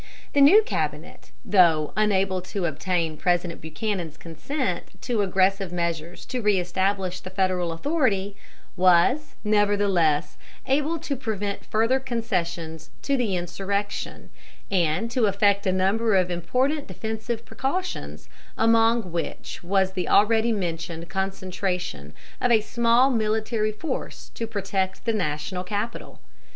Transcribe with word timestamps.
The 0.33 0.41
new 0.41 0.63
cabinet, 0.63 1.29
though 1.45 1.93
unable 1.95 2.41
to 2.41 2.65
obtain 2.65 3.17
President 3.17 3.61
Buchanan's 3.61 4.17
consent 4.17 4.99
to 5.03 5.21
aggressive 5.21 5.71
measures 5.71 6.25
to 6.25 6.41
reëstablish 6.41 7.21
the 7.21 7.29
Federal 7.29 7.71
authority, 7.71 8.35
was, 8.75 9.35
nevertheless, 9.43 10.37
able 10.65 10.97
to 10.97 11.15
prevent 11.15 11.65
further 11.67 11.99
concessions 11.99 12.89
to 13.03 13.15
the 13.15 13.35
insurrection, 13.35 14.31
and 14.71 15.11
to 15.11 15.27
effect 15.27 15.67
a 15.67 15.71
number 15.71 16.15
of 16.15 16.31
important 16.31 16.87
defensive 16.87 17.45
precautions, 17.45 18.27
among 18.57 19.11
which 19.11 19.61
was 19.63 19.91
the 19.91 20.09
already 20.09 20.51
mentioned 20.51 21.09
concentration 21.09 22.15
of 22.41 22.51
a 22.51 22.61
small 22.61 23.11
military 23.11 23.71
force 23.71 24.29
to 24.33 24.47
protect 24.47 25.05
the 25.05 25.13
national 25.13 25.63
capital. 25.63 26.19